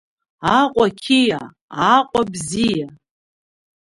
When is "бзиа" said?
2.31-2.87